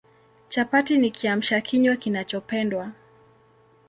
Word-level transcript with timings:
Chapati 0.49 0.97
ni 0.97 1.11
Kiamsha 1.11 1.61
kinywa 1.61 1.95
kinachopendwa 1.95 2.91